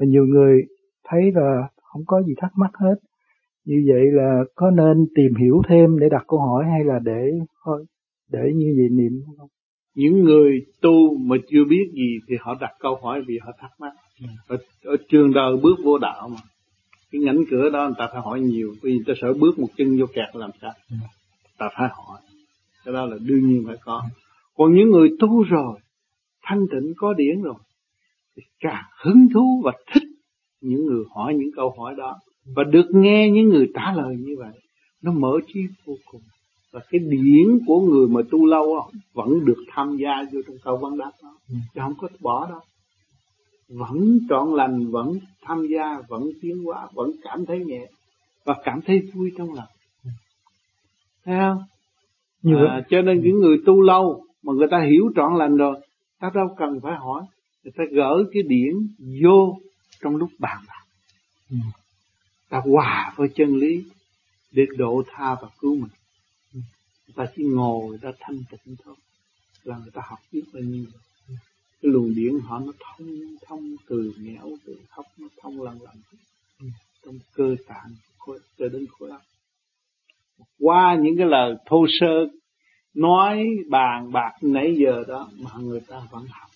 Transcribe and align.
và 0.00 0.06
nhiều 0.06 0.26
người 0.26 0.62
thấy 1.08 1.20
là 1.34 1.68
không 1.82 2.02
có 2.06 2.22
gì 2.22 2.32
thắc 2.36 2.50
mắc 2.56 2.70
hết. 2.74 2.94
Như 3.64 3.84
vậy 3.88 4.02
là 4.12 4.40
có 4.54 4.70
nên 4.70 5.06
tìm 5.14 5.34
hiểu 5.34 5.62
thêm 5.68 5.98
để 5.98 6.08
đặt 6.10 6.24
câu 6.28 6.38
hỏi 6.38 6.64
hay 6.72 6.84
là 6.84 6.98
để 7.04 7.30
thôi 7.64 7.84
để 8.32 8.52
như 8.54 8.74
vậy 8.78 8.88
niệm 8.90 9.22
không? 9.38 9.48
Những 9.94 10.24
người 10.24 10.66
tu 10.82 11.16
mà 11.18 11.36
chưa 11.50 11.64
biết 11.64 11.90
gì 11.94 12.18
thì 12.28 12.36
họ 12.40 12.56
đặt 12.60 12.70
câu 12.80 12.98
hỏi 13.02 13.22
vì 13.26 13.38
họ 13.42 13.52
thắc 13.58 13.70
mắc. 13.78 13.92
Ừ. 14.20 14.26
ở, 14.48 14.56
ở 14.84 14.96
trường 15.08 15.32
đời 15.32 15.56
bước 15.62 15.78
vô 15.84 15.98
đạo 15.98 16.28
mà. 16.28 16.40
Cái 17.12 17.20
ngánh 17.20 17.44
cửa 17.50 17.70
đó 17.72 17.86
người 17.86 17.94
ta 17.98 18.08
phải 18.12 18.22
hỏi 18.22 18.40
nhiều 18.40 18.74
vì 18.82 18.90
người 18.92 19.04
ta 19.06 19.12
sợ 19.20 19.32
bước 19.32 19.58
một 19.58 19.68
chân 19.76 19.98
vô 20.00 20.06
kẹt 20.14 20.36
làm 20.36 20.50
sao? 20.62 20.72
Ừ. 20.90 20.96
ta 21.58 21.68
phải 21.78 21.88
hỏi. 21.92 22.20
Cái 22.84 22.94
đó 22.94 23.06
là 23.06 23.16
đương 23.26 23.46
nhiên 23.46 23.64
phải 23.66 23.76
có. 23.84 24.02
Còn 24.54 24.74
những 24.74 24.90
người 24.90 25.08
tu 25.20 25.42
rồi 25.42 25.78
thanh 26.42 26.66
tịnh 26.70 26.92
có 26.96 27.12
điển 27.12 27.42
rồi 27.42 27.54
thì 28.40 28.46
càng 28.60 28.84
hứng 29.04 29.28
thú 29.34 29.62
và 29.64 29.72
thích 29.92 30.02
những 30.60 30.86
người 30.86 31.04
hỏi 31.14 31.34
những 31.34 31.50
câu 31.56 31.74
hỏi 31.78 31.94
đó. 31.98 32.16
Và 32.56 32.64
được 32.64 32.86
nghe 32.90 33.30
những 33.30 33.48
người 33.48 33.70
trả 33.74 33.92
lời 33.92 34.16
như 34.18 34.36
vậy 34.38 34.52
nó 35.02 35.12
mở 35.12 35.32
trí 35.54 35.60
vô 35.86 35.94
cùng. 36.10 36.20
Và 36.72 36.80
cái 36.90 37.00
điển 37.10 37.58
của 37.66 37.80
người 37.80 38.08
mà 38.08 38.20
tu 38.30 38.46
lâu 38.46 38.90
vẫn 39.14 39.44
được 39.44 39.64
tham 39.68 39.96
gia 39.96 40.10
vô 40.32 40.40
trong 40.46 40.56
câu 40.64 40.76
vấn 40.76 40.98
đáp 40.98 41.10
đó. 41.22 41.30
Ừ. 41.48 41.54
chứ 41.74 41.80
không 41.80 41.94
có 42.00 42.08
bỏ 42.20 42.46
đâu 42.50 42.60
vẫn 43.68 44.18
trọn 44.28 44.54
lành 44.54 44.90
vẫn 44.90 45.18
tham 45.42 45.66
gia 45.66 46.00
vẫn 46.08 46.22
tiến 46.42 46.64
hóa 46.64 46.88
vẫn 46.94 47.10
cảm 47.22 47.46
thấy 47.46 47.64
nhẹ 47.64 47.86
và 48.44 48.54
cảm 48.64 48.80
thấy 48.86 49.00
vui 49.14 49.30
trong 49.38 49.54
lòng. 49.54 49.68
Ừ. 50.04 50.10
thấy 51.24 51.34
không? 51.40 51.62
Như 52.42 52.66
à, 52.68 52.80
cho 52.90 53.02
nên 53.02 53.20
những 53.20 53.38
người 53.38 53.56
tu 53.66 53.80
lâu 53.80 54.24
mà 54.42 54.52
người 54.52 54.68
ta 54.70 54.80
hiểu 54.90 55.10
trọn 55.16 55.34
lành 55.38 55.56
rồi 55.56 55.80
ta 56.20 56.30
đâu 56.34 56.54
cần 56.58 56.80
phải 56.82 56.94
hỏi 56.96 57.22
người 57.62 57.72
ta 57.76 57.84
gỡ 57.92 58.24
cái 58.32 58.42
điển 58.42 58.74
vô 59.22 59.60
trong 60.00 60.16
lúc 60.16 60.30
bàn 60.38 60.64
bạc. 60.68 60.84
Ừ. 61.50 61.56
ta 62.48 62.60
hòa 62.64 63.14
với 63.16 63.28
chân 63.34 63.56
lý 63.56 63.84
để 64.50 64.66
độ 64.76 65.02
tha 65.06 65.34
và 65.42 65.48
cứu 65.58 65.76
mình. 65.76 65.90
Người 66.52 67.14
ta 67.14 67.32
chỉ 67.36 67.44
ngồi 67.44 67.88
người 67.88 67.98
ta 67.98 68.12
thanh 68.20 68.42
tịnh 68.50 68.76
thôi. 68.84 68.94
Là 69.64 69.78
người 69.78 69.90
ta 69.90 70.02
học 70.04 70.18
biết 70.32 70.42
bao 70.52 70.62
nhiêu. 70.62 70.86
Cái 71.82 71.92
luồng 71.92 72.14
điển 72.14 72.40
họ 72.40 72.58
nó 72.58 72.72
thông 72.80 73.36
thông 73.46 73.76
từ 73.88 74.12
nghẽo 74.18 74.50
từ 74.64 74.76
hấp 74.90 75.04
nó 75.18 75.28
thông 75.42 75.62
lần 75.62 75.82
lần 75.82 75.96
trong 77.04 77.18
cơ 77.32 77.56
tạng 77.66 77.94
cho 78.58 78.68
đến 78.68 78.86
khối 78.90 79.10
óc. 79.10 79.22
Qua 80.58 80.96
những 81.02 81.16
cái 81.16 81.26
lời 81.26 81.54
thô 81.66 81.86
sơ 82.00 82.26
nói 82.94 83.46
bàn 83.68 84.12
bạc 84.12 84.32
nãy 84.42 84.76
giờ 84.78 85.04
đó 85.08 85.30
mà 85.38 85.50
người 85.58 85.80
ta 85.80 86.02
vẫn 86.10 86.26
học 86.30 86.50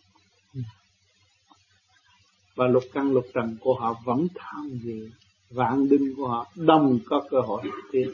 và 2.54 2.66
lục 2.66 2.84
căn, 2.92 3.12
lục 3.12 3.26
trần 3.34 3.56
của 3.60 3.74
họ 3.74 3.94
vẫn 4.04 4.26
tham 4.34 4.78
dự. 4.82 5.10
Vạn 5.50 5.88
đinh 5.88 6.14
của 6.16 6.28
họ 6.28 6.46
đồng 6.54 6.98
có 7.06 7.22
cơ 7.30 7.40
hội 7.40 7.62
tiến 7.92 8.10